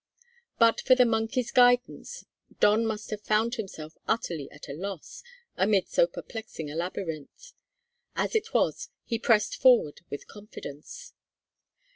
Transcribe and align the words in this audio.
But 0.57 0.81
for 0.81 0.95
the 0.95 1.05
monkey's 1.05 1.51
guidance 1.51 2.25
Don 2.59 2.87
must 2.87 3.11
have 3.11 3.21
found 3.21 3.53
himself 3.53 3.93
utterly 4.07 4.49
at 4.49 4.67
a 4.67 4.73
loss 4.73 5.21
amid 5.55 5.89
so 5.89 6.07
perplexing 6.07 6.71
a 6.71 6.75
labyrinth. 6.75 7.53
As 8.15 8.33
it 8.33 8.51
was, 8.51 8.89
he 9.05 9.19
pressed 9.19 9.61
forward 9.61 10.01
with 10.09 10.25
confidence. 10.27 11.13